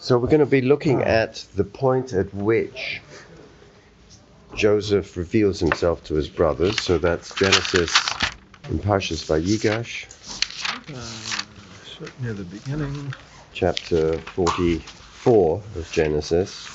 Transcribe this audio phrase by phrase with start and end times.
[0.00, 3.02] So we're going to be looking at the point at which
[4.56, 6.80] Joseph reveals himself to his brothers.
[6.80, 7.94] So that's Genesis
[8.70, 10.06] in Parshas Vayigash,
[10.88, 13.12] Uh, near the beginning.
[13.52, 16.66] chapter 44 of Genesis.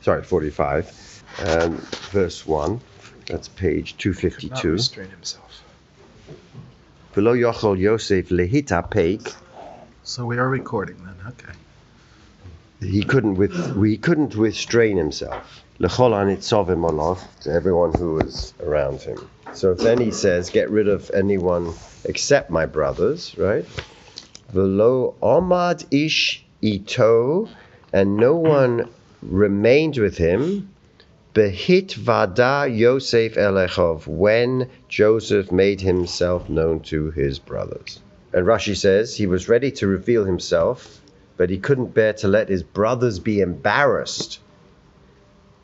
[0.00, 1.78] Sorry, 45, and
[2.10, 2.80] verse 1.
[3.26, 4.16] That's page Could
[4.50, 4.72] not 252.
[4.72, 5.62] restrain himself.
[7.14, 9.32] V'lo yochol Yosef lehita peik.
[10.04, 11.14] So we are recording then.
[11.28, 11.52] Okay.
[12.80, 15.62] He couldn't with he couldn't restrain himself.
[15.78, 15.88] To
[17.46, 19.28] everyone who was around him.
[19.52, 21.72] So then he says, get rid of anyone
[22.04, 23.64] except my brothers, right?
[24.52, 27.48] V'lo omad ish ito,
[27.92, 28.88] and no one
[29.22, 30.68] remained with him.
[31.34, 38.00] Behit vada Yosef elechov, when Joseph made himself known to his brothers.
[38.32, 41.00] And Rashi says he was ready to reveal himself,
[41.36, 44.38] but he couldn't bear to let his brothers be embarrassed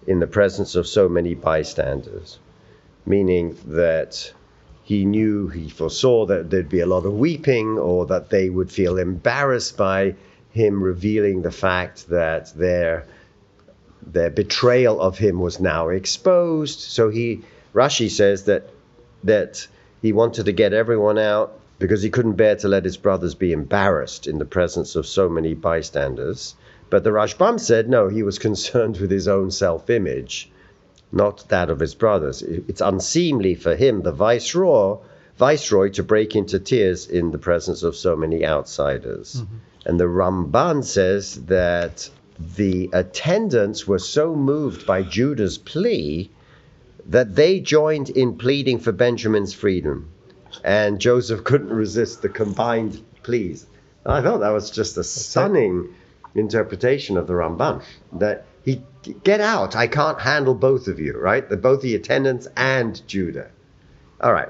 [0.07, 2.39] in the presence of so many bystanders.
[3.07, 4.33] Meaning that
[4.85, 8.71] he knew, he foresaw that there'd be a lot of weeping or that they would
[8.71, 10.15] feel embarrassed by
[10.51, 13.07] him revealing the fact that their
[14.03, 16.81] their betrayal of him was now exposed.
[16.81, 17.43] So he
[17.75, 18.71] Rashi says that
[19.25, 19.67] that
[20.01, 23.53] he wanted to get everyone out because he couldn't bear to let his brothers be
[23.53, 26.55] embarrassed in the presence of so many bystanders.
[26.91, 30.51] But the Rashbam said no, he was concerned with his own self-image,
[31.13, 32.43] not that of his brothers.
[32.43, 34.97] It's unseemly for him, the viceroy,
[35.37, 39.43] viceroy, to break into tears in the presence of so many outsiders.
[39.43, 39.57] Mm-hmm.
[39.87, 42.11] And the Ramban says that
[42.57, 46.31] the attendants were so moved by Judah's plea
[47.07, 50.11] that they joined in pleading for Benjamin's freedom.
[50.65, 53.67] And Joseph couldn't resist the combined pleas.
[54.05, 55.95] And I thought that was just a stunning
[56.35, 57.83] interpretation of the Ramban
[58.15, 58.83] that he
[59.25, 59.77] get out.
[59.77, 61.49] I can't handle both of you, right?
[61.49, 63.49] The, both the attendants and Judah.
[64.21, 64.49] All right.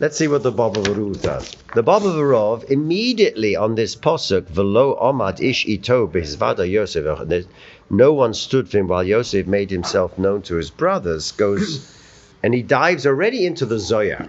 [0.00, 1.56] Let's see what the Bobover Rov does.
[1.74, 7.46] The Bobover Rov immediately on this posuk, "Velo omad ish ito behizvada Yosef,"
[7.90, 11.92] no one stood for him while Yosef made himself known to his brothers, goes
[12.44, 14.28] and he dives already into the Zohar.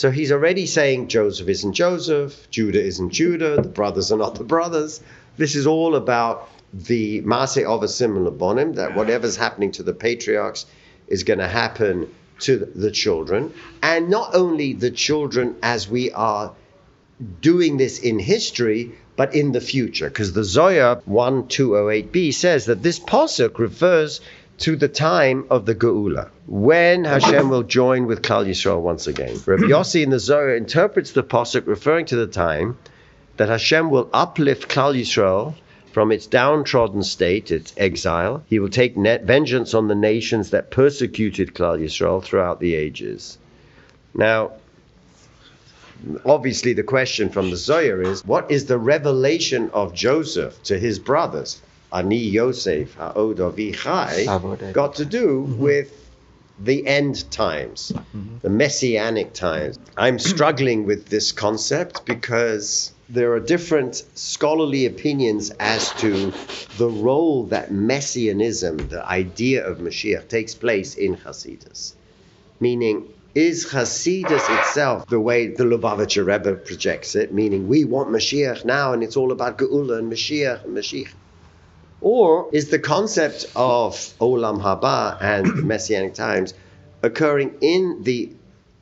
[0.00, 4.44] So he's already saying Joseph isn't Joseph, Judah isn't Judah, the brothers are not the
[4.44, 5.02] brothers.
[5.36, 9.92] This is all about the Maase of a similar bonim, that whatever's happening to the
[9.92, 10.64] patriarchs
[11.06, 13.52] is going to happen to the children.
[13.82, 16.54] And not only the children as we are
[17.42, 20.08] doing this in history, but in the future.
[20.08, 24.22] Because the Zohar 1208b says that this posuk refers
[24.60, 29.40] to the time of the Geula, when Hashem will join with Klal Yisrael once again.
[29.46, 32.76] Rabbi Yossi in the Zohar interprets the posuk referring to the time
[33.38, 35.54] that Hashem will uplift Klal Yisrael
[35.92, 38.44] from its downtrodden state, its exile.
[38.48, 43.38] He will take net vengeance on the nations that persecuted Klal Yisrael throughout the ages.
[44.14, 44.52] Now,
[46.26, 50.98] obviously, the question from the Zohar is what is the revelation of Joseph to his
[50.98, 51.62] brothers?
[51.92, 55.58] Ani Yosef, Ha'od Avichai, got to do mm-hmm.
[55.58, 55.96] with
[56.62, 58.38] the end times, mm-hmm.
[58.42, 59.78] the messianic times.
[59.96, 66.32] I'm struggling with this concept because there are different scholarly opinions as to
[66.78, 71.94] the role that messianism, the idea of Mashiach, takes place in Hasidus.
[72.60, 78.64] Meaning, is Hasidus itself the way the Lubavitcher Rebbe projects it, meaning we want Mashiach
[78.64, 81.12] now and it's all about Geula and Mashiach and Mashiach?
[82.00, 86.54] Or is the concept of Olam Haba and Messianic times
[87.02, 88.30] occurring in the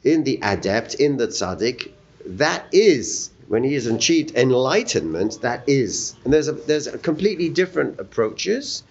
[0.05, 1.91] in the adept, in the tzaddik,
[2.25, 6.15] that is when he is achieved enlightenment, that is.
[6.25, 8.85] And there's a there's a completely different approaches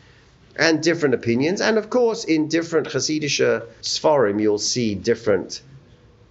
[0.57, 1.61] and different opinions.
[1.61, 5.61] And of course, in different Hasidische Sforim, you'll see different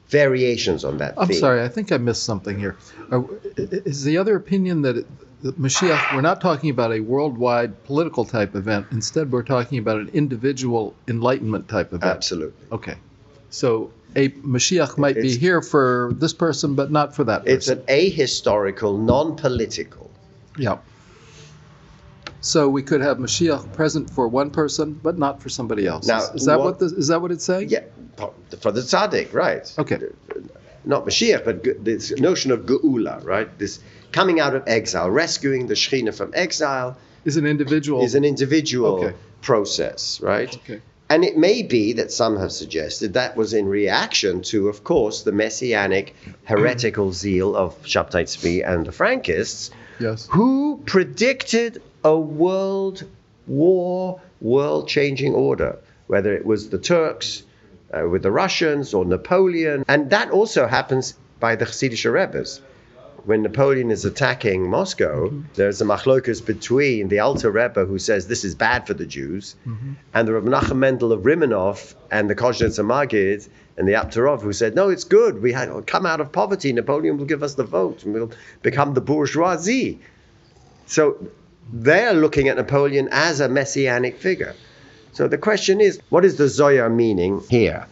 [0.09, 1.39] variations on that I'm theme.
[1.39, 2.77] sorry, I think I missed something here.
[3.11, 3.23] Uh,
[3.57, 5.07] is the other opinion that,
[5.43, 8.87] that Mashiach, we're not talking about a worldwide political type event.
[8.91, 12.05] Instead, we're talking about an individual enlightenment type event.
[12.05, 12.67] Absolutely.
[12.73, 12.97] Okay.
[13.51, 17.55] So a Mashiach might be here for this person, but not for that person.
[17.55, 20.11] It's an ahistorical, non political.
[20.59, 20.79] Yeah.
[22.41, 26.07] So we could have Mashiach present for one person, but not for somebody else.
[26.07, 27.69] Now, is, that what- what, this, is that what it's saying?
[27.71, 27.81] Yeah,
[28.17, 29.73] for the tzaddik, right.
[29.79, 29.99] Okay.
[30.85, 33.49] Not Mashiach, but this notion of geula, right?
[33.59, 33.81] This
[34.13, 38.03] coming out of exile, rescuing the Shekhinah from exile Is an individual.
[38.05, 39.17] is an individual Okay.
[39.43, 40.55] process, right?
[40.57, 40.81] Okay.
[41.09, 45.23] And it may be that some have suggested that was in reaction to, of course,
[45.23, 50.27] the messianic heretical zeal of Shabtai Tzvi and the Frankists, Yes.
[50.33, 53.05] Who predicted a world
[53.47, 55.79] war, world changing order?
[56.07, 57.43] Whether it was the Turks
[57.93, 59.85] uh, with the Russians or Napoleon.
[59.89, 62.61] And that also happens by the Hasidic Rebbes.
[63.27, 65.43] When Napoleon is attacking Moscow, mm-hmm.
[65.55, 69.57] there's a machlokas between the Alter Rebbe who says this is bad for the Jews,
[69.67, 69.95] mm-hmm.
[70.15, 74.43] and the Rav Nachum Mendel of Rimanov and the Kozhnitzer Magid and the Apter Rov
[74.43, 75.43] who said, no, it's good.
[75.43, 76.73] We had oh, come out of poverty.
[76.73, 78.31] Napoleon will give us the vote and we'll
[78.63, 80.01] become the bourgeoisie.
[80.87, 81.19] So
[81.73, 84.55] they're looking at Napoleon as a messianic figure.
[85.13, 87.89] So the question is, what is the Zohar meaning here?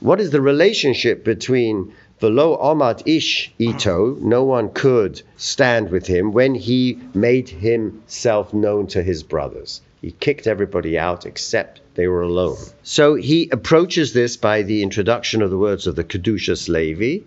[0.00, 6.32] What is the relationship between Velo Omad Ish Ito, no one could stand with him
[6.32, 9.80] when he made himself known to his brothers?
[10.00, 12.56] He kicked everybody out except they were alone.
[12.82, 17.24] So he approaches this by the introduction of the words of the Kedushas Levi.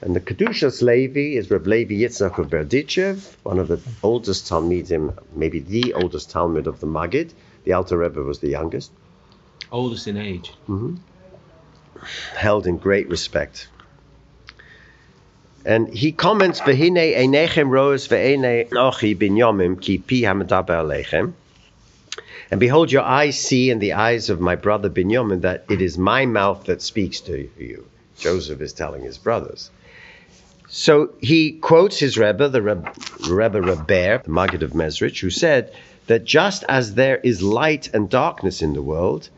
[0.00, 5.18] And the Kedushas Levi is Reb Levi Yitzchak of Berdichev, one of the oldest Talmidim,
[5.34, 7.32] maybe the oldest Talmud of the Magid.
[7.64, 8.92] The Alter Rebbe was the youngest,
[9.72, 10.52] Oldest in age.
[10.68, 10.96] Mm-hmm.
[12.36, 13.68] held in great respect.
[15.68, 21.34] And he comments, "V'hine einechem roes ve'ene ochi binyomim ki pi alechem."
[22.50, 25.98] And behold, your eyes see in the eyes of my brother Binyamin that it is
[25.98, 27.84] my mouth that speaks to you.
[28.18, 29.70] Joseph is telling his brothers.
[30.68, 32.90] So he quotes his Rebbe, the Rebbe,
[33.28, 35.72] Rebbe the Maggid of Mezrich, who said
[36.06, 39.28] that just as there is light and darkness in the world,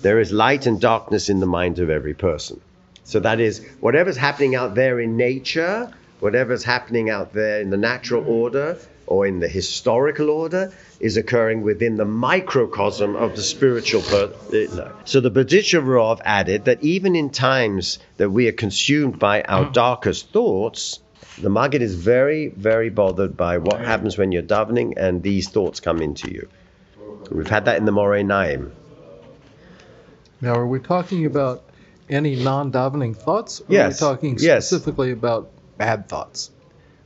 [0.00, 2.62] there is light and darkness in the mind of every person.
[3.04, 7.76] So that is, whatever's happening out there in nature, whatever's happening out there in the
[7.76, 8.30] natural mm-hmm.
[8.30, 14.00] order or in the historical order, is occurring within the microcosm of the spiritual.
[14.00, 19.42] Per- uh, so the Berditchev added that even in times that we are consumed by
[19.42, 19.72] our mm-hmm.
[19.72, 21.00] darkest thoughts,
[21.36, 23.84] the Maggid is very, very bothered by what mm-hmm.
[23.84, 26.48] happens when you're davening and these thoughts come into you.
[27.30, 28.72] We've had that in the Me'or Einayim.
[30.40, 31.62] Now, are we talking about
[32.08, 33.60] any non-davening thoughts?
[33.60, 34.66] Or Yes, Are we talking yes.
[34.66, 36.50] specifically about bad thoughts?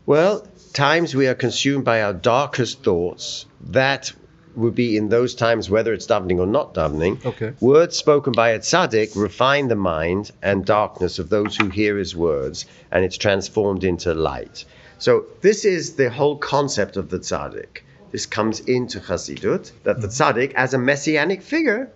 [0.06, 4.12] Well, times we are consumed by our darkest thoughts, that
[4.54, 7.24] would be in those times, whether it's davening or not davening.
[7.24, 7.52] Okay.
[7.60, 12.16] Words spoken by a tzaddik refine the mind and darkness of those who hear his
[12.16, 14.64] words, and it's transformed into light.
[14.98, 17.82] So this is the whole concept of the tzaddik.
[18.10, 20.38] This comes into Chassidut, that the mm-hmm.
[20.38, 21.92] tzaddik, as a messianic figure,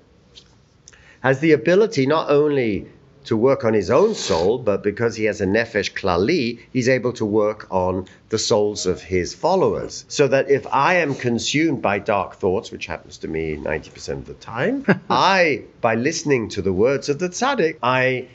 [1.22, 2.86] has the ability not only
[3.24, 7.12] to work on his own soul, but because he has a nefesh klali, he's able
[7.12, 10.04] to work on the souls of his followers.
[10.08, 14.26] So that if I am consumed by dark thoughts, which happens to me 90% of
[14.26, 18.28] the time, I, by listening to the words of the tzaddik, I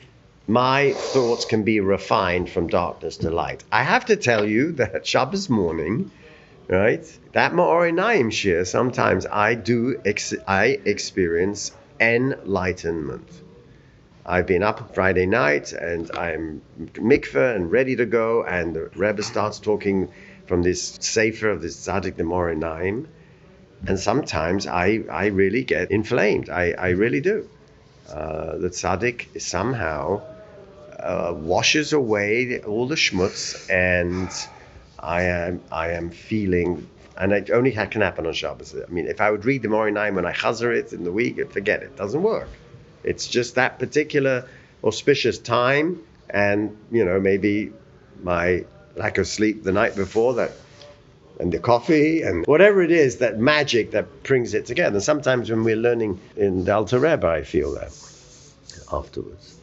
[0.50, 3.62] my thoughts can be refined from darkness to light.
[3.70, 6.10] I have to tell you that Shabbos morning,
[6.68, 13.28] right, that Me'or Einayim shir, sometimes I do, ex- I experience enlightenment.
[14.24, 16.62] I've been up Friday night and I'm
[16.94, 20.08] mikveh and ready to go, and the Rebbe starts talking
[20.46, 23.06] from this sefer of this Tzaddik the Me'or Einayim,
[23.86, 26.50] and sometimes I, I really get inflamed.
[26.50, 27.48] I, I really do.
[28.08, 30.22] Uh, the tzaddik somehow
[30.98, 34.30] uh, washes away all the schmutz, and
[34.98, 36.88] I am I am feeling,
[37.18, 38.74] and it only can happen on Shabbos.
[38.74, 41.12] I mean, if I would read the Me'or Einayim when I chazer it in the
[41.12, 41.96] week, forget it, it.
[41.96, 42.48] doesn't work.
[43.02, 44.48] It's just that particular
[44.84, 47.72] auspicious time, and you know maybe
[48.22, 48.64] my
[48.96, 50.52] lack of sleep the night before that
[51.40, 54.96] and the coffee and whatever it is, that magic that brings it together.
[54.96, 57.92] And sometimes when we're learning in the Alter Rebbe, I feel that
[58.92, 59.56] afterwards.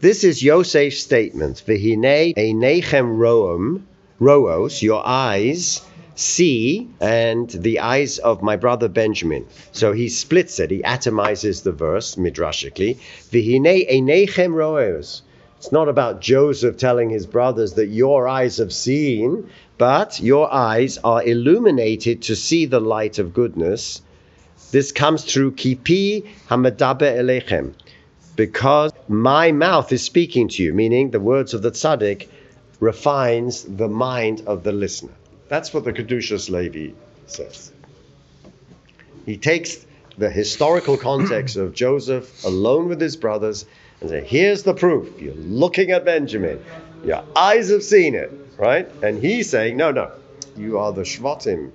[0.00, 1.62] This is Yosef's statement.
[1.66, 3.86] V'hine einechem roam,
[4.18, 5.82] roos, your eyes
[6.14, 9.46] see, and the eyes of my brother Benjamin.
[9.72, 12.98] So he splits it, he atomizes the verse, midrashically.
[13.30, 15.22] V'hine einechem roos.
[15.58, 20.98] It's not about Joseph telling his brothers that your eyes have seen, but your eyes
[20.98, 24.02] are illuminated to see the light of goodness.
[24.72, 27.74] This comes through kipi hamadabe elechem,
[28.36, 32.28] because my mouth is speaking to you, meaning the words of the tzaddik
[32.80, 35.14] refines the mind of the listener.
[35.48, 36.94] That's what the Kedushas Levi
[37.26, 37.72] says.
[39.26, 43.66] He takes the historical context of Joseph alone with his brothers
[44.00, 45.20] and say, here's the proof.
[45.20, 46.64] You're looking at Benjamin.
[47.04, 48.88] Your eyes have seen it, right?
[49.02, 50.12] And he's saying, no, no,
[50.56, 51.72] you are the Shvatim.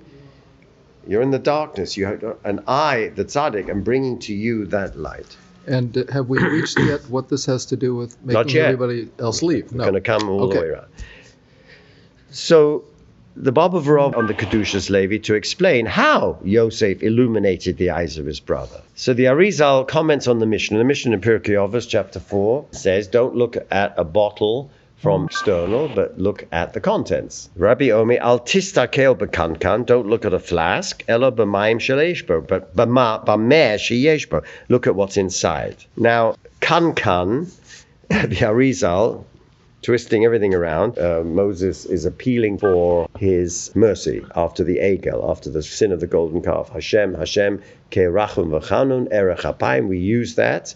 [1.06, 1.96] You're in the darkness.
[1.96, 5.36] You have, and I, the tzaddik, am bringing to you that light.
[5.66, 9.72] And have we reached yet what this has to do with making everybody else leave?
[9.72, 9.84] We're No.
[9.84, 10.54] going to come all Okay.
[10.54, 10.86] the way around.
[12.30, 12.84] So
[13.36, 18.26] the Bobover Rov on the Kedushas Levi to explain how Yosef illuminated the eyes of
[18.26, 18.80] his brother.
[18.94, 20.76] So the Arizal comments on the mission.
[20.78, 24.70] The mission in Pirkei Avos, chapter 4, says, Don't look at a bottle
[25.04, 27.50] from external, but look at the contents.
[27.56, 33.74] Rabbi Omi, al tistakel bekankan, don't look at a flask, ella b'mayim shaleshbo, but b'meh
[33.76, 35.76] sheyeshbo, look at what's inside.
[35.94, 37.52] Now, kankan,
[38.08, 38.16] the
[38.50, 39.24] Arizal,
[39.82, 45.62] twisting everything around, uh, Moses is appealing for his mercy after the Egel, after the
[45.62, 46.70] sin of the golden calf.
[46.70, 50.74] Hashem, Hashem, ke'rachum v'chanun, erech we use that,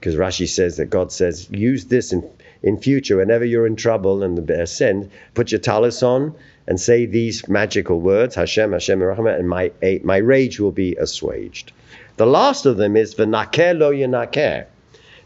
[0.00, 2.22] because Rashi says that God says, use this in
[2.62, 6.34] in future, whenever you're in trouble and uh, the sin, put your talis on
[6.66, 9.70] and say these magical words, Hashem, Hashem, Rahman, and my,
[10.02, 11.72] my rage will be assuaged.
[12.16, 14.66] The last of them is v'naker lo yenaker,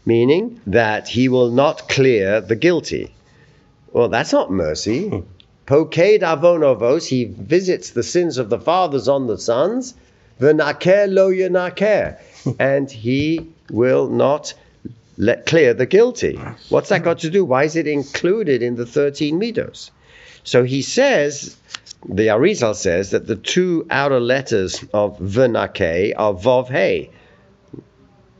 [0.05, 3.13] meaning that he will not clear the guilty.
[3.93, 5.09] Well, that's not mercy.
[5.09, 5.19] Hmm.
[5.65, 9.93] Poked avonovos, he visits the sins of the fathers on the sons.
[10.39, 12.19] V'naker lo yenaker,
[12.59, 14.53] and he will not
[15.17, 16.39] let clear the guilty.
[16.69, 17.45] What's that got to do?
[17.45, 19.91] Why is it included in the 13 midos?
[20.43, 21.57] So he says,
[22.07, 27.11] the Arizal says that the two outer letters of Vernake are Vov He,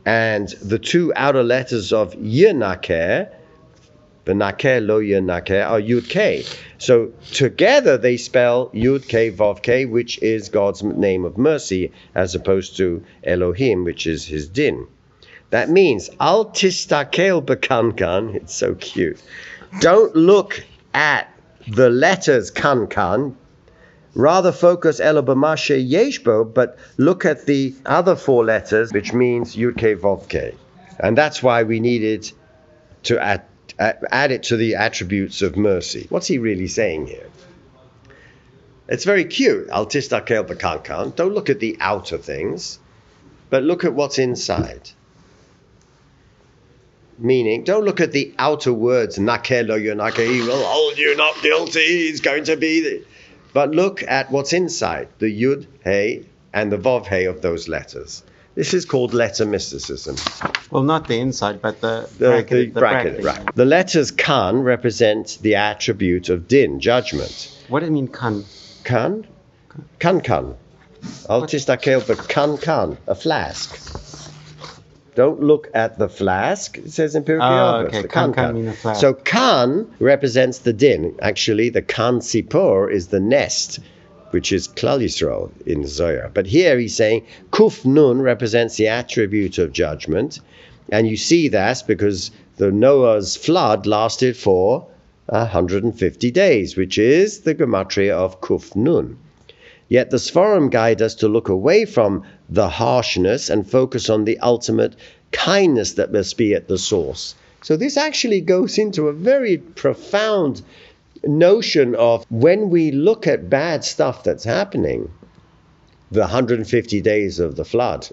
[0.04, 3.28] and the two outer letters of Yinake,
[4.26, 6.44] Vernake Lo Yinake, are Yud K.
[6.78, 12.34] So together they spell Yud K Vov K, which is God's name of mercy, as
[12.34, 14.88] opposed to Elohim, which is his din.
[15.52, 18.34] That means al bekankan.
[18.34, 19.22] It's so cute.
[19.80, 21.28] Don't look at
[21.68, 23.34] the letters kankan.
[24.14, 30.54] Rather focus elabamashe yeshbo, but look at the other four letters, which means yudke vovke.
[30.98, 32.32] And that's why we needed
[33.02, 33.42] to add,
[33.78, 36.06] uh, add it to the attributes of mercy.
[36.08, 37.28] What's he really saying here?
[38.88, 39.68] It's very cute.
[39.68, 41.14] Al tistakel bekankan.
[41.14, 42.78] Don't look at the outer things,
[43.50, 44.88] but look at what's inside
[47.22, 51.40] meaning don't look at the outer words nakelo yonake he will hold oh, you not
[51.42, 53.04] guilty he's going to be the...
[53.52, 58.22] but look at what's inside the yud hey and the vav hey of those letters.
[58.54, 60.16] This is called letter mysticism.
[60.70, 63.54] Well not the inside but the, the bracket, the, the bracket, right.
[63.54, 67.58] the letters kan represent the attribute of din judgment.
[67.68, 68.44] What do you mean kan
[68.84, 69.26] kan
[69.98, 70.54] kan kan
[71.46, 74.11] just but kan kan a flask
[75.14, 76.78] don't look at the flask.
[76.78, 78.08] It says Pirkei oh, okay.
[78.08, 78.94] Kan, kan.
[78.94, 81.14] So kan represents the din.
[81.20, 83.78] Actually, the kan sipor is the nest,
[84.30, 86.30] which is Klal Yisrael in Zohar.
[86.32, 90.40] But here he's saying kuf nun represents the attribute of judgment,
[90.90, 94.86] and you see that because the Noah's flood lasted for
[95.26, 99.18] 150 days, which is the gematria of kuf nun.
[99.92, 104.38] Yet the Sforim guide us to look away from the harshness and focus on the
[104.38, 104.96] ultimate
[105.32, 107.34] kindness that must be at the source.
[107.62, 110.62] So this actually goes into a very profound
[111.22, 115.10] notion of when we look at bad stuff that's happening,
[116.10, 118.08] the 150 days of the flood,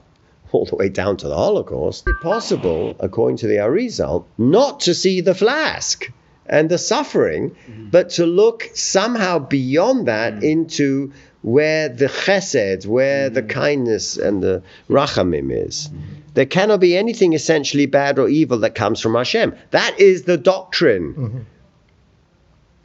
[0.51, 4.93] all the way down to the Holocaust, it's possible, according to the Arizal, not to
[4.93, 6.11] see the flask
[6.45, 7.89] and the suffering, mm-hmm.
[7.89, 10.43] but to look somehow beyond that mm-hmm.
[10.43, 13.49] into where the chesed, where the mm.
[13.49, 15.89] kindness and the rachamim is.
[16.33, 19.55] There cannot be anything essentially bad or evil that comes from Hashem.
[19.71, 21.13] That is the doctrine.
[21.13, 21.39] Mm-hmm.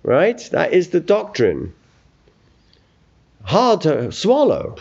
[0.03, 0.49] Right?
[0.53, 1.73] That is the doctrine.
[3.43, 4.77] Hard to swallow.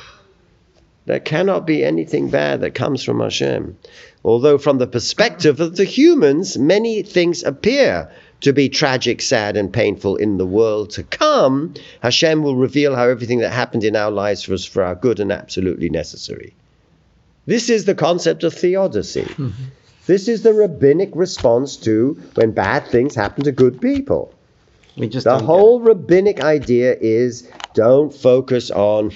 [1.05, 3.77] There cannot be anything bad that comes from Hashem.
[4.23, 8.09] Although, from the perspective of the humans, many things appear
[8.43, 13.07] to be tragic, sad, and painful in the world to come, Hashem will reveal how
[13.07, 16.53] everything that happened in our lives was for our good and absolutely necessary.
[17.45, 19.23] This is the concept of theodicy.
[19.23, 19.63] Mm-hmm.
[20.07, 24.33] This is the rabbinic response to when bad things happen to good people.
[24.97, 29.11] We just the whole rabbinic idea is don't focus on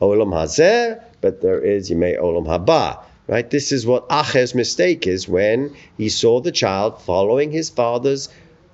[0.00, 3.00] olam hazeh, but there is yimei olam haba.
[3.26, 3.50] Right?
[3.50, 8.30] This is what Acher's mistake is when he saw the child following his father's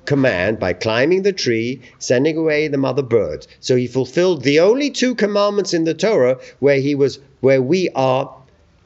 [0.06, 3.46] command by climbing the tree, sending away the mother bird.
[3.60, 7.90] So he fulfilled the only two commandments in the Torah where he was where we
[7.94, 8.34] are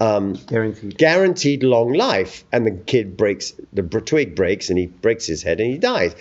[0.00, 0.96] um, guaranteed.
[0.96, 2.44] guaranteed long life.
[2.52, 6.14] And the kid breaks the twig breaks and he breaks his head and he dies.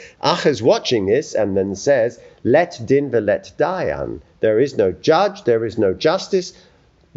[0.46, 5.44] is watching this and then says, "Let din let dayan." There is no judge.
[5.44, 6.54] There is no justice.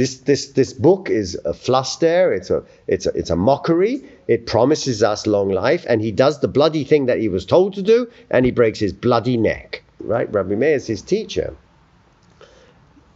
[0.01, 4.03] This, this, this book is a fluster, it's a, it's, a, it's a mockery.
[4.29, 7.75] It promises us long life, and he does the bloody thing that he was told
[7.75, 9.83] to do, and he breaks his bloody neck.
[9.99, 10.27] right?
[10.33, 11.55] Rabbi Meir is his teacher.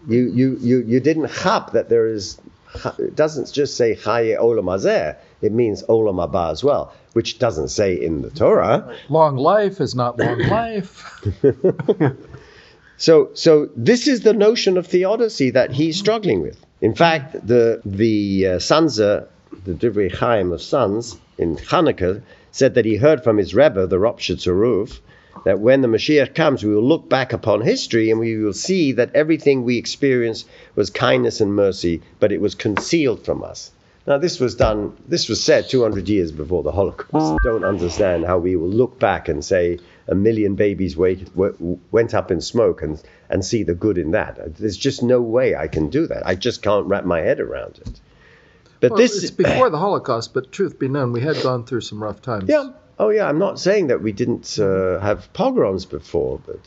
[0.07, 2.39] You, you, you, you didn't chap that there is,
[2.99, 7.69] it doesn't just say Chaye Olam Hazeh, it means Olam Haba as well, which doesn't
[7.69, 8.95] say in the Torah.
[9.09, 11.03] Long life is not long life.
[12.97, 16.64] So, so this is the notion of theodicy that he's struggling with.
[16.81, 19.27] In fact, the the uh, Sansa,
[19.65, 23.99] the Divrei Chaim of Sons in Hanukkah, said that he heard from his Rebbe, the
[23.99, 25.01] Rosh Tzaruf,
[25.45, 28.93] that when the Mashiach comes, we will look back upon history and we will see
[28.93, 33.71] that everything we experienced was kindness and mercy, but it was concealed from us.
[34.07, 37.43] Now, this was done, this was said 200 years before the Holocaust.
[37.43, 42.15] Don't understand how we will look back and say a million babies wait, w- went
[42.15, 44.57] up in smoke and, and see the good in that.
[44.57, 46.27] There's just no way I can do that.
[46.27, 48.01] I just can't wrap my head around it.
[48.81, 51.81] But Well, this is before the Holocaust, but truth be known, we had gone through
[51.83, 52.49] some rough times.
[52.49, 52.73] Yeah.
[52.99, 53.29] Oh, yeah.
[53.29, 56.61] I'm not saying that we didn't uh, have pogroms before, but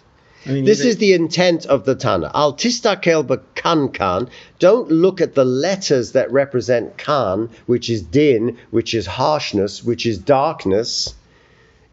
[0.46, 2.32] I mean, this is the intent of the Tana.
[2.34, 4.30] Al tistakel kan kan.
[4.60, 10.06] Don't look at the letters that represent kan, which is din, which is harshness, which
[10.06, 11.14] is darkness.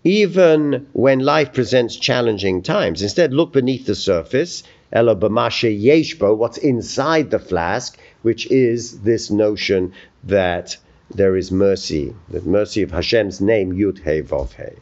[0.04, 4.62] Even when life presents challenging times, instead look beneath the surface.
[4.92, 9.92] Elo b'mashe yeshbo, what's inside the flask, which is this notion
[10.22, 10.76] that
[11.14, 14.76] there is mercy, the mercy of Hashem's name, Yud He Vav He.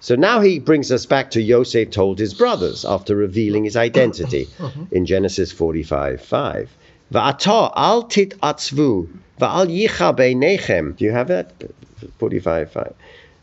[0.00, 4.48] So now he brings us back to Yosef told his brothers after revealing his identity
[4.58, 4.86] uh-huh.
[4.90, 6.70] in Genesis 45 5.
[7.12, 9.08] Va'ata al tit atzvu
[9.40, 10.96] va'al yicha beinechem.
[10.96, 11.52] Do you have that?
[12.18, 12.94] 45 5.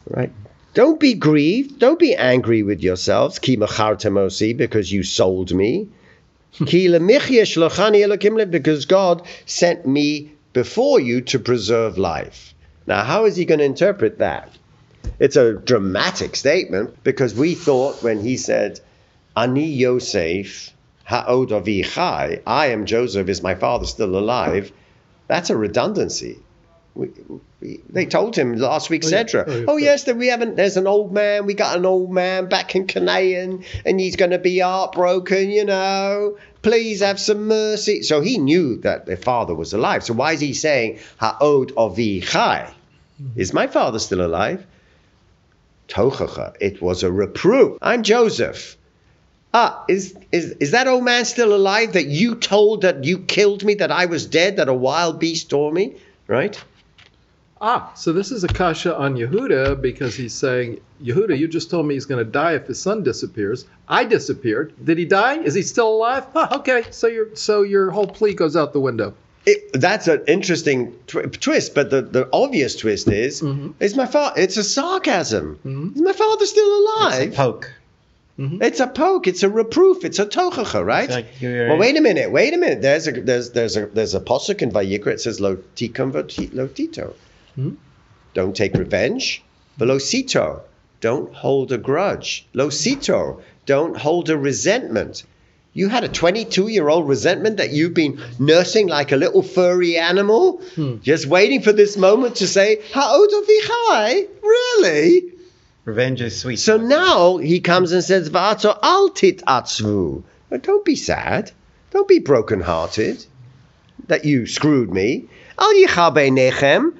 [0.10, 0.32] Right?
[0.74, 1.80] Don't be grieved.
[1.80, 3.40] Don't be angry with yourselves.
[3.40, 5.90] Ki because you sold me.
[6.60, 6.86] Because
[8.86, 12.54] God sent me before you to preserve life.
[12.86, 14.50] Now, how is he going to interpret that?
[15.20, 18.80] It's a dramatic statement because we thought when he said,
[19.36, 20.74] Ani Yosef
[21.06, 21.52] ha'od
[22.46, 24.72] I am Joseph, is my father still alive?
[25.28, 26.40] That's a redundancy.
[27.62, 29.44] They told him last week, Oh, etc.
[29.48, 29.66] Oh, yeah.
[29.68, 30.56] Oh, yes, that we haven't.
[30.56, 31.46] There's an old man.
[31.46, 35.50] We got an old man back in Canaan, and he's going to be heartbroken.
[35.50, 38.02] You know, please have some mercy.
[38.04, 40.04] So he knew that their father was alive.
[40.04, 42.72] So why is he saying ha'od avi chai?
[43.36, 44.66] Is my father still alive?
[45.90, 46.56] Tochacha.
[46.62, 47.78] It was a reproof.
[47.82, 48.78] I'm Joseph.
[49.54, 53.64] Ah, is, is is that old man still alive that you told that you killed
[53.64, 55.96] me, that I was dead, that a wild beast tore me?
[56.28, 56.64] Right?
[57.62, 61.94] Ah, so this is Akasha on Yehuda because he's saying, Yehuda, you just told me
[61.94, 63.66] he's going to die if his son disappears.
[63.88, 64.74] I disappeared.
[64.84, 65.40] Did he die?
[65.40, 66.24] Is he still alive?
[66.36, 69.14] Ah, okay, so your so your whole plea goes out the window.
[69.46, 73.42] It, that's an interesting tw- twist, but the, the obvious twist is,
[73.80, 74.40] is my father?
[74.40, 75.60] It's a sarcasm.
[75.96, 77.22] Is my father still alive?
[77.30, 77.50] It's alive?
[77.50, 77.74] a poke.
[78.62, 79.28] It's a poke.
[79.28, 80.06] It's a reproof.
[80.06, 81.06] It's a tochacha, right?
[81.06, 82.32] It's like you're- well, wait a minute.
[82.32, 82.82] Wait a minute.
[82.82, 85.08] There's a there's there's a there's a posuk in Vayikra.
[85.08, 87.16] It says lo tikam v'ti- lo tito.
[87.60, 87.76] Hmm?
[88.34, 89.44] Don't take revenge.
[89.78, 90.62] Velo sito.
[91.02, 92.46] Don't hold a grudge.
[92.54, 93.42] Lo sito.
[93.66, 95.24] Don't hold a resentment.
[95.74, 99.98] You had a 22 year old resentment that you've been nursing like a little furry
[99.98, 100.98] animal, hmm.
[101.02, 104.28] just waiting for this moment to say, Ha'odo vichai?
[104.42, 105.34] Really?
[105.84, 106.60] Revenge is sweet.
[106.60, 110.24] So now he comes and says, Vato altit atzvu.
[110.62, 111.52] Don't be sad.
[111.92, 113.26] Don't be brokenhearted
[114.08, 115.26] that you screwed me.
[115.58, 116.94] Al yicha beinechem.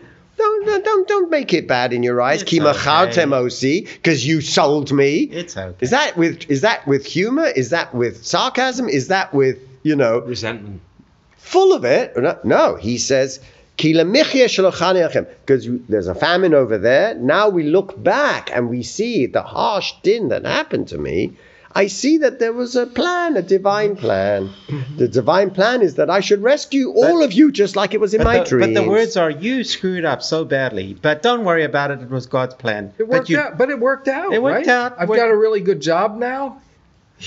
[0.66, 2.42] Don't, don't, don't, make it bad in your eyes.
[2.42, 3.82] It's Ki machartem okay.
[3.82, 5.20] because you sold me.
[5.24, 5.76] It's okay.
[5.80, 7.46] Is that with is that with humor?
[7.46, 8.90] Is that with sarcasm?
[8.90, 10.82] Is that with you know Resentment.
[11.38, 12.16] full of it.
[12.18, 13.40] No, no, he says,
[13.78, 14.04] because
[15.88, 17.16] there's a famine over there.
[17.16, 21.38] Now we look back and we see the harsh din that happened to me.
[21.76, 24.50] I see that there was a plan, a divine plan.
[24.98, 28.14] The divine plan is that I should rescue all of you just like it was
[28.16, 28.74] in my the, dreams.
[28.76, 30.96] but the words are you screwed up so badly.
[31.00, 32.02] But don't worry about it.
[32.02, 32.86] It was God's plan.
[32.98, 34.34] It but worked you, out, but it worked out.
[34.34, 34.76] It worked right?
[34.76, 34.96] out.
[35.00, 36.60] I've Worked- got a really good job now,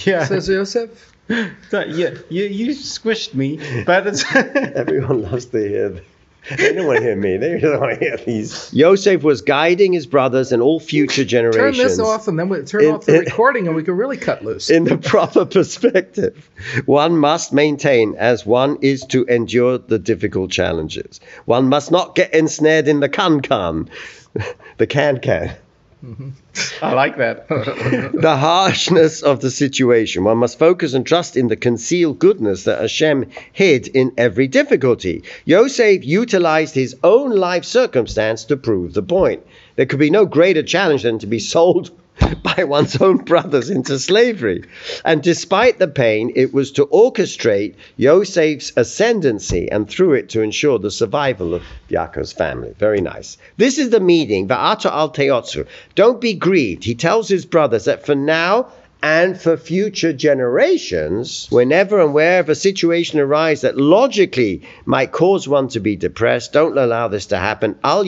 [0.05, 0.25] Yeah.
[0.25, 0.91] says Yosef.
[1.71, 6.03] So, yeah, you you squished me, but it's Everyone loves to hear.
[6.49, 7.37] Th- They don't want to hear me.
[7.37, 8.73] They don't want to hear these.
[8.73, 11.79] Yosef was guiding his brothers and all future generations.
[11.79, 13.95] Turn this off, and then we turn In- off the in- recording, and we can
[13.97, 14.71] really cut loose.
[14.71, 16.49] in the proper perspective.
[16.87, 21.21] One must maintain as one is to endure the difficult challenges.
[21.45, 23.89] One must not get ensnared in the can can,
[24.79, 25.55] the can can,
[26.05, 26.31] Mm-hmm.
[26.85, 27.49] I like that.
[27.49, 30.25] the harshness of the situation.
[30.25, 35.23] One must focus and trust in the concealed goodness that Hashem hid in every difficulty.
[35.45, 39.47] Yosef utilized his own life circumstance to prove the point.
[39.77, 41.93] There could be no greater challenge than to be sold
[42.57, 44.65] by one's own brothers into slavery.
[45.05, 50.79] And despite the pain, it was to orchestrate Yosef's ascendancy and through it to ensure
[50.79, 52.75] the survival of Yaakov's family.
[52.79, 53.39] Very nice.
[53.57, 55.67] This is the meaning, Va'ata al teotsu.
[55.95, 56.85] Don't be grieved.
[56.85, 62.55] He tells his brothers that for now, and for future generations, whenever and wherever a
[62.55, 67.77] situation arises that logically might cause one to be depressed, don't allow this to happen.
[67.83, 68.05] Al.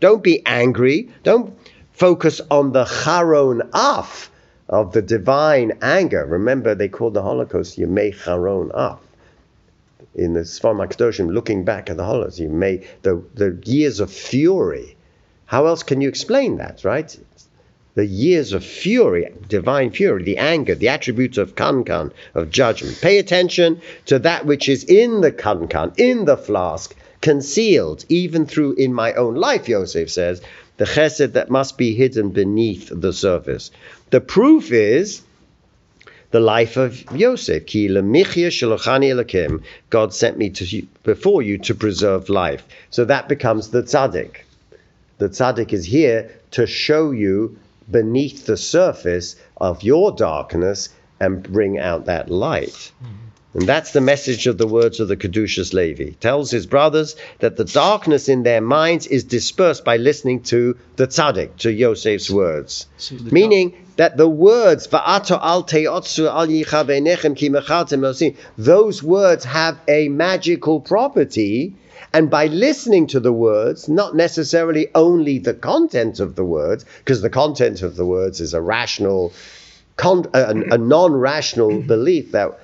[0.00, 1.08] Don't be angry.
[1.22, 1.57] Don't
[1.98, 4.30] focus on the charon af
[4.68, 6.24] of the divine anger.
[6.24, 8.98] Remember, they called the Holocaust Yemei Charon af.
[10.14, 14.12] In the Sfar Makdoshim, looking back at the Holocaust, you may the the years of
[14.12, 14.96] fury.
[15.46, 17.16] How else can you explain that, right?
[17.94, 22.96] the years of fury, divine fury, the anger, the attributes of kankan, of judgment.
[23.00, 28.74] Pay attention to that which is in the kankan, in the flask, concealed, even through
[28.74, 30.40] in my own life, Yosef says,
[30.78, 33.70] the chesed that must be hidden beneath the surface.
[34.10, 35.22] The proof is
[36.30, 37.66] the life of Yosef.
[37.66, 37.88] Ki.
[39.90, 42.64] God sent me to before you to preserve life.
[42.90, 44.36] So that becomes the tzaddik.
[45.18, 47.58] The tzaddik is here to show you
[47.90, 52.92] beneath the surface of your darkness and bring out that light.
[53.02, 53.27] Mm-hmm.
[53.54, 56.10] And that's the message of the words of the Kedushas Levi.
[56.20, 61.06] Tells his brothers that the darkness in their minds is dispersed by listening to the
[61.06, 62.86] tzaddik, to Yosef's words.
[62.98, 69.78] So Meaning that the words, "Va'ato al teotsu al ki mechaltem osim," those words have
[69.88, 71.74] a magical property.
[72.12, 77.22] And by listening to the words, not necessarily only the content of the words, because
[77.22, 79.32] the content of the words is a rational,
[79.96, 82.58] con- a, a non-rational belief that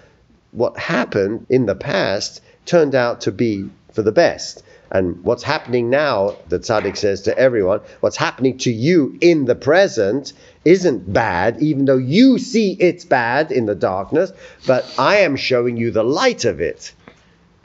[0.55, 4.63] what happened in the past turned out to be for the best.
[4.91, 9.57] And what's happening now, the tzaddik says to everyone, what's happening to you in the
[9.57, 10.33] present
[10.65, 14.33] isn't bad, even though you see it's bad in the darkness,
[14.67, 16.93] but I am showing you the light of it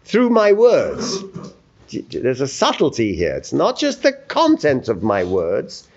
[0.03, 1.23] through my words.
[2.09, 3.35] There's a subtlety here.
[3.35, 5.87] It's not just the content of my words,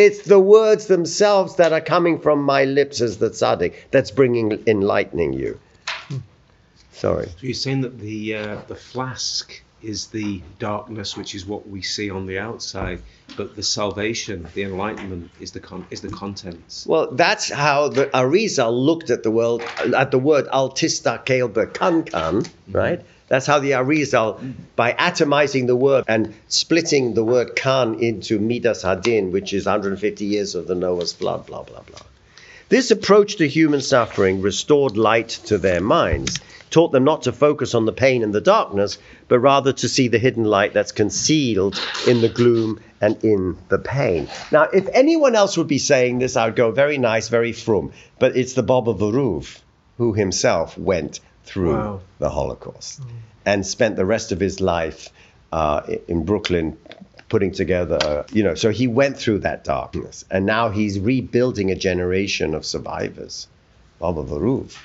[0.00, 4.62] it's the words themselves that are coming from my lips as the tzaddik that's bringing
[4.66, 5.58] enlightening you.
[6.92, 7.26] Sorry.
[7.26, 11.82] So you're saying that the uh, the flask is the darkness, which is what we
[11.82, 13.00] see on the outside,
[13.36, 16.86] but the salvation, the enlightenment, is the con- is the contents.
[16.86, 19.62] Well, that's how the Arizal looked at the world,
[19.96, 23.00] at the word altista kelbe kankan, right?
[23.30, 28.82] That's how the Arizal, by atomizing the word and splitting the word kan into midas
[28.82, 32.00] hadin, which is 150 years of the Noah's flood, blah blah blah.
[32.70, 36.40] This approach to human suffering restored light to their minds,
[36.70, 40.08] taught them not to focus on the pain and the darkness, but rather to see
[40.08, 44.26] the hidden light that's concealed in the gloom and in the pain.
[44.50, 47.92] Now, if anyone else would be saying this, I would go very nice, very frum.
[48.18, 49.60] But it's the Bobover Rov
[49.98, 52.00] who himself went through Wow.
[52.18, 53.00] the Holocaust
[53.46, 55.08] and spent the rest of his life
[55.52, 56.76] uh, in Brooklyn
[57.28, 61.74] putting together, you know, so he went through that darkness and now he's rebuilding a
[61.76, 63.46] generation of survivors.
[64.00, 64.76] Bobover Rov.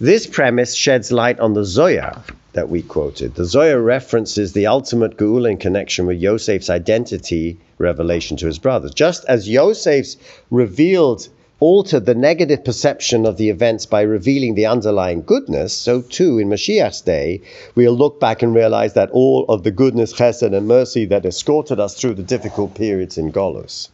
[0.00, 3.34] This premise sheds light on the Zohar that we quoted.
[3.34, 8.94] The Zohar references the ultimate Geula in connection with Yosef's identity revelation to his brothers.
[8.94, 10.16] Just as Yosef's
[10.50, 11.28] revealed
[11.60, 16.48] altered the negative perception of the events by revealing the underlying goodness, so too in
[16.48, 17.42] Mashiach's day,
[17.74, 21.78] we'll look back and realize that all of the goodness, chesed, and mercy that escorted
[21.78, 23.88] us through the difficult periods in Golos.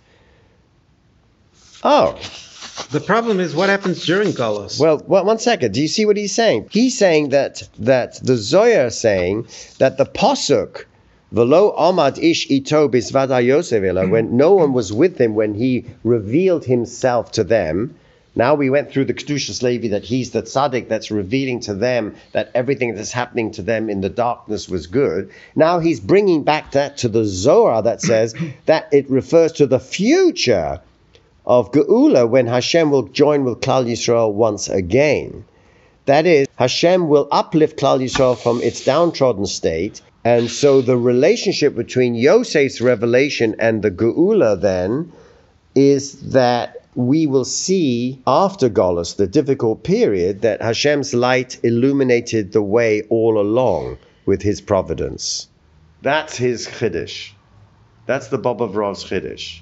[1.83, 2.19] Oh,
[2.91, 4.79] The problem is what happens during Golos.
[4.79, 5.73] well, one one second.
[5.73, 6.69] Do you see what he's saying?
[6.71, 9.47] He's saying that that the Zohar is saying
[9.79, 10.85] that the posuk
[11.37, 14.31] velo amad ish ito bisvada Yosef when mm.
[14.31, 17.95] no one was with him when he revealed himself to them.
[18.35, 22.15] Now we went through the Kedushas Levi that he's the tzaddik that's revealing to them
[22.33, 25.29] that everything that's happening to them in the darkness was good.
[25.55, 29.79] Now he's bringing back that to the Zohar that says that it refers to the
[29.79, 30.81] future
[31.45, 35.45] of Geula when Hashem will join with Klal Yisrael once again.
[36.07, 41.77] That is, Hashem will uplift Klal Yisrael from its downtrodden state, and so the relationship
[41.77, 45.13] between Yosef's revelation and the Geula then
[45.77, 52.61] is that we will see after Golos, the difficult period, that Hashem's light illuminated the
[52.61, 55.47] way all along with his providence.
[56.03, 57.31] That's his chiddush.
[58.07, 59.61] That's the Bobover Rov's chiddush.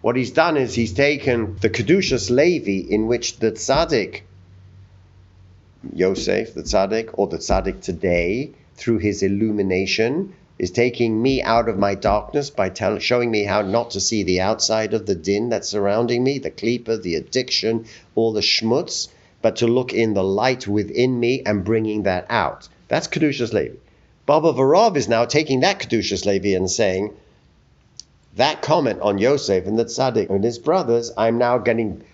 [0.00, 4.20] What he's done is he's taken the Kedushas Levi, in which the tzaddik,
[5.92, 11.78] Yosef, the tzaddik, or the tzaddik today, through his illumination, is taking me out of
[11.78, 15.48] my darkness by tell, showing me how not to see the outside of the din
[15.50, 19.08] that's surrounding me, the klipa, the addiction, all the schmutz,
[19.42, 22.68] but to look in the light within me and bringing that out.
[22.88, 23.76] That's Kedushas Levi.
[24.26, 27.14] Bobover Rov is now taking that Kedushas Levi and saying,
[28.36, 32.04] that comment on Yosef and the tzaddik and his brothers, I'm now getting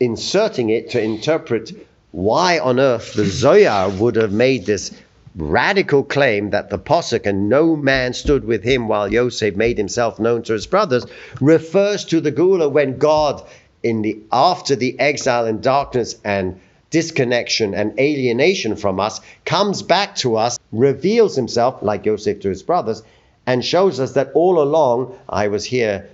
[0.00, 1.72] inserting it to interpret
[2.12, 4.90] why on earth the Zohar would have made this
[5.36, 10.18] radical claim that the posuk and no man stood with him while Yosef made himself
[10.18, 11.06] known to his brothers
[11.40, 13.42] refers to the Geula when God
[13.82, 20.16] in the after the exile and darkness and disconnection and alienation from us comes back
[20.16, 23.02] to us reveals himself like Yosef to his brothers
[23.46, 26.10] and shows us that all along I was here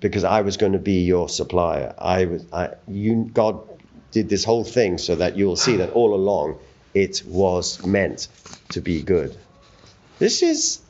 [0.00, 1.94] because I was going to be your supplier.
[1.96, 3.60] I was I, you God
[4.10, 6.58] did this whole thing so that you'll see that all along
[6.94, 8.28] it was meant
[8.70, 9.36] to be good.
[10.18, 10.80] This is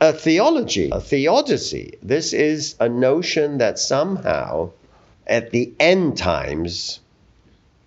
[0.00, 1.98] a theology, a theodicy.
[2.02, 4.70] This is a notion that somehow
[5.26, 7.00] at the end times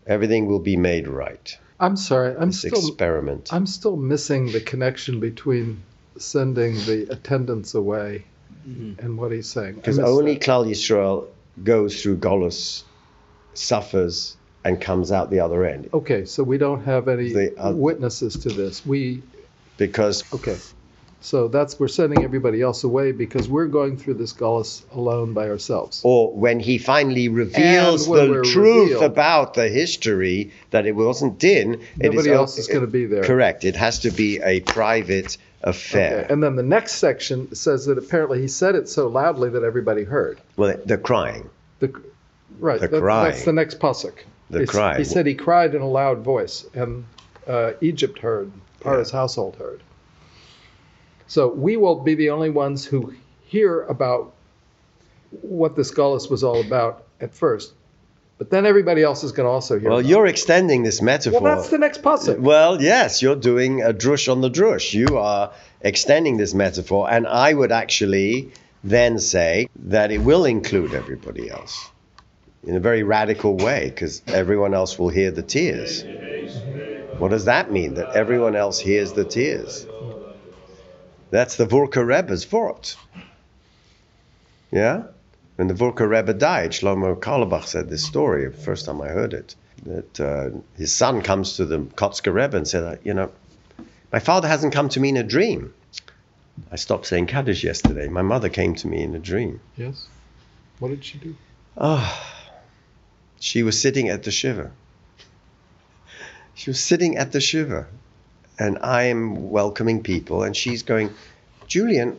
[0.08, 1.58] everything will be made right.
[1.80, 2.36] I'm sorry.
[2.36, 3.54] I'm This still experiment.
[3.54, 5.84] I'm still missing the connection between
[6.18, 8.26] sending the attendants away
[8.68, 9.00] mm-hmm.
[9.00, 9.76] and what he's saying.
[9.76, 10.42] Because only that.
[10.42, 11.28] Klal Yisrael
[11.64, 12.84] goes through Golus,
[13.54, 15.90] suffers, and comes out the other end.
[15.94, 18.86] Okay, so we don't have any The, uh, witnesses to this.
[18.86, 19.22] We
[19.78, 20.58] Because okay.
[21.22, 25.50] So that's we're sending everybody else away because we're going through this Gullus alone by
[25.50, 26.00] ourselves.
[26.06, 29.04] or when he finally reveals the truth revealed.
[29.04, 33.06] about the history that it wasn't Din, it Nobody is else is going to be
[33.06, 33.24] there.
[33.24, 33.66] Correct.
[33.66, 36.22] It has to be a private affair.
[36.22, 39.64] Okay, And then the next section says that apparently he said it so loudly that
[39.64, 40.40] everybody heard.
[40.56, 41.50] Well, they're crying.
[41.80, 41.94] The,
[42.60, 42.80] right.
[42.80, 43.26] The that- cry.
[43.32, 44.14] That's the next pasuk.
[44.50, 44.98] The He- cry.
[44.98, 47.06] He said he cried in a loud voice, and
[47.48, 49.82] uh, Egypt heard, Paro's household heard.
[51.28, 53.14] So we will be the only ones who
[53.46, 54.34] hear about
[55.42, 57.74] what this Gullus was all about at first.
[58.40, 59.90] But then everybody else is going to also hear.
[59.90, 61.42] Well, you're extending this metaphor.
[61.42, 62.40] Well, that's the next pasuk.
[62.40, 64.94] Well, yes, you're doing a drush on the drush.
[64.94, 70.94] You are extending this metaphor, and I would actually then say that it will include
[70.94, 71.92] everybody else
[72.64, 76.04] in a very radical way, because everyone else will hear the tears.
[77.18, 77.96] What does that mean?
[77.96, 79.86] That everyone else hears the tears?
[81.32, 82.96] That's the Vorka Rebbe's fort.
[84.72, 85.04] Yeah?
[85.56, 89.34] When the Vorka Rebbe died, Shlomo Carlebach said this story, the first time I heard
[89.34, 93.32] it, that uh, his son comes to the Kotzker Rebbe and said, you know,
[94.12, 95.74] my father hasn't come to me in a dream.
[96.72, 98.08] I stopped saying Kaddish yesterday.
[98.08, 99.60] My mother came to me in a dream.
[99.78, 100.08] Yes.
[100.80, 101.36] What did she do?
[101.78, 102.39] Oh,
[103.40, 104.72] she was sitting at the shiva.
[106.56, 107.88] She was sitting at the shiva,
[108.58, 111.10] and I am welcoming people, and she's going,
[111.68, 112.18] Julian,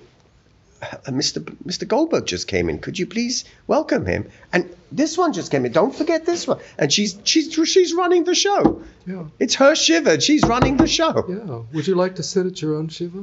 [0.82, 1.42] uh, Mr.
[1.66, 1.86] Mr.
[1.86, 2.78] Goldberg just came in.
[2.78, 4.30] Could you please welcome him?
[4.52, 5.72] And this one just came in.
[5.72, 6.58] Don't forget this one.
[6.78, 8.82] And she's she's she's running the show.
[9.06, 9.24] Yeah.
[9.38, 10.20] It's her shiva.
[10.20, 11.24] She's running the show.
[11.28, 11.60] Yeah.
[11.74, 13.22] Would you like to sit at your own shiva?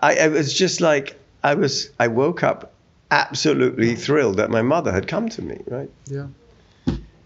[0.00, 1.90] I, I was just like I was.
[1.98, 2.72] I woke up
[3.10, 5.60] absolutely thrilled that my mother had come to me.
[5.66, 5.90] Right.
[6.06, 6.28] Yeah.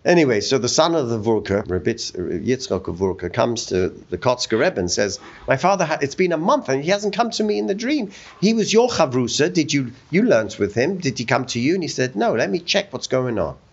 [0.04, 4.58] Anyway, so the son of the Vurka, Rabitz, Yitzchak of Vurka, comes to the Kotzker
[4.58, 7.58] Rebbe and says, "My father, it's been a month and he hasn't come to me
[7.58, 8.10] in the dream.
[8.38, 9.50] He was your chavrusa.
[9.50, 10.98] Did you you learnt with him?
[10.98, 12.34] Did he come to you?" And he said, "No.
[12.34, 13.56] Let me check what's going on."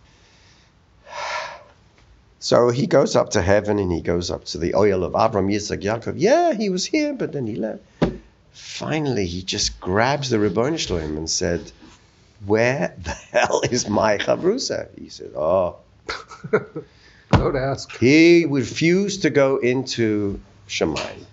[2.44, 5.54] So he goes up to heaven and he goes up to the oil of Avram,
[5.54, 6.15] Yitzchak, Yaakov.
[6.17, 7.84] Yeah, he was here, but then he left.
[8.52, 11.72] Finally, he just grabs the Ribbon Shloim and said,
[12.46, 15.76] "Where the hell is my chavrusa?" He said, "Oh."
[17.32, 17.98] Don't ask.
[17.98, 21.26] He refused to go into Shemaim.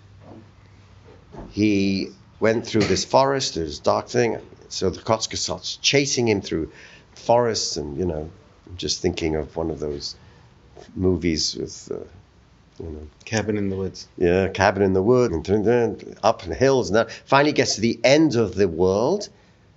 [1.50, 4.38] He went through this forest, there's dark thing.
[4.68, 6.70] So the Kotzker starts chasing him through
[7.14, 8.30] forests, and you know,
[8.68, 10.14] I'm just thinking of one of those
[10.94, 12.04] movies with, uh,
[12.82, 14.06] you know, Cabin in the woods.
[14.16, 17.10] yeah, cabin in the wood, and dun- dun, up in the hills, and that.
[17.10, 19.28] Finally gets to the end of the world,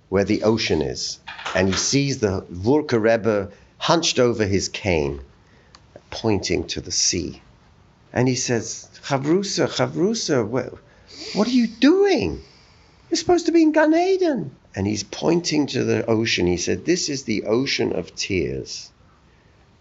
[0.08, 1.18] where the ocean is,
[1.54, 3.50] and he sees the Vurka Rebbe
[3.88, 5.20] hunched over his cane,
[6.10, 7.42] pointing to the sea,
[8.12, 10.72] and he says, "Chavrusa, Chavrusa, what,
[11.34, 12.40] what are you doing?
[13.10, 16.46] You're supposed to be in Gan Eden." And he's pointing to the ocean.
[16.46, 18.92] He said, "This is the ocean of tears."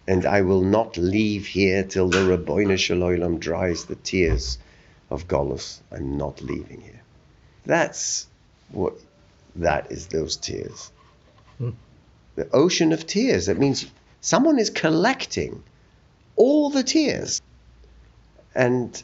[0.07, 4.57] and I will not leave here till the Rabboina Shalom dries the tears
[5.09, 5.79] of Golos.
[5.91, 7.01] I'm not leaving here.
[7.65, 8.27] That's
[8.71, 8.95] what
[9.55, 10.91] that is those tears.
[11.59, 11.71] Hmm.
[12.35, 13.47] The ocean of tears.
[13.47, 13.85] That means
[14.21, 15.63] someone is collecting
[16.35, 17.41] all the tears.
[18.55, 19.01] And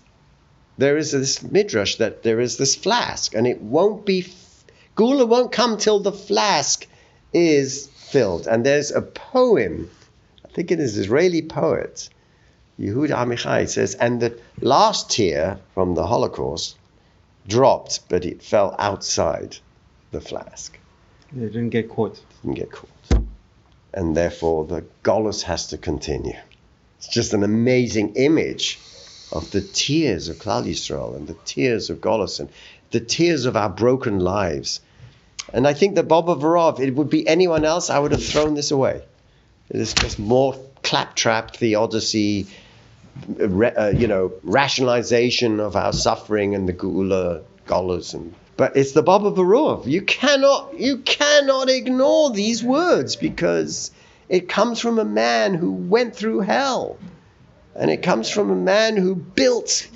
[0.77, 4.27] there is this midrash that there is this flask, and it won't be
[4.97, 6.87] Geula won't come till the flask
[7.31, 8.47] is filled.
[8.47, 9.91] And there's a poem,
[10.43, 12.09] I think it is Israeli poet,
[12.79, 16.77] Yehuda Amichai says, and the last tear from the Holocaust
[17.47, 19.57] dropped, but it fell outside
[20.11, 20.79] the flask.
[21.35, 22.19] It didn't get caught.
[22.41, 23.23] Didn't get caught.
[23.93, 26.37] And therefore the Golos has to continue.
[26.97, 28.79] It's just an amazing image
[29.31, 32.49] of the tears of Klal Yisrael and the tears of Golos and
[32.91, 34.79] the tears of our broken lives.
[35.53, 38.53] And I think that Bobover Rov, it would be anyone else, I would have thrown
[38.53, 39.01] this away.
[39.69, 42.47] It is just more claptrap theodicy,
[43.39, 49.03] uh, you know, rationalization of our suffering and the Gula, Golas, and but it's the
[49.03, 49.85] Bobover Rov.
[49.85, 53.91] You cannot, you cannot ignore these words because
[54.27, 56.97] it comes from a man who went through hell.
[57.75, 59.87] And it comes from a man who built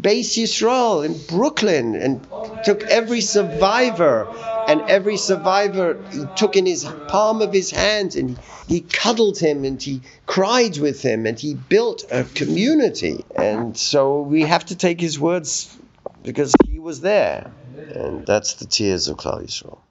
[0.00, 2.26] Beis Yisrael in Brooklyn and
[2.64, 4.26] took every survivor
[4.66, 9.66] and every survivor he took in his palm of his hand and he cuddled him
[9.66, 13.22] and he cried with him and he built a community.
[13.36, 15.76] And so we have to take his words
[16.22, 17.52] because he was there.
[17.90, 19.82] And that's the tears of Klal Yisrael.